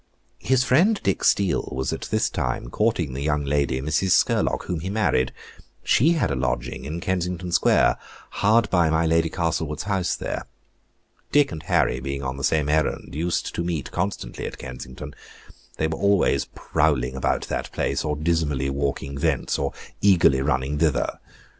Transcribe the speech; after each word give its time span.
His 0.39 0.63
friend 0.63 0.99
Dick 1.03 1.23
Steele 1.23 1.69
was 1.71 1.93
at 1.93 2.07
this 2.09 2.27
time 2.27 2.71
courting 2.71 3.13
the 3.13 3.21
young 3.21 3.45
lady, 3.45 3.79
Mrs. 3.81 4.13
Scurlock, 4.13 4.63
whom 4.63 4.79
he 4.79 4.89
married; 4.89 5.31
she 5.83 6.13
had 6.13 6.31
a 6.31 6.35
lodging 6.35 6.85
in 6.85 6.99
Kensington 6.99 7.51
Square, 7.51 7.97
hard 8.41 8.67
by 8.71 8.89
my 8.89 9.05
Lady 9.05 9.29
Castlewood's 9.29 9.83
house 9.83 10.15
there. 10.15 10.47
Dick 11.31 11.51
and 11.51 11.61
Harry, 11.61 11.99
being 11.99 12.23
on 12.23 12.37
the 12.37 12.43
same 12.43 12.67
errand, 12.67 13.13
used 13.13 13.53
to 13.53 13.63
meet 13.63 13.91
constantly 13.91 14.47
at 14.47 14.57
Kensington. 14.57 15.13
They 15.77 15.85
were 15.87 15.99
always 15.99 16.45
prowling 16.45 17.15
about 17.15 17.43
that 17.49 17.71
place, 17.71 18.03
or 18.03 18.15
dismally 18.15 18.71
walking 18.71 19.19
thence, 19.19 19.59
or 19.59 19.71
eagerly 20.01 20.41
running 20.41 20.79
thither. 20.79 21.19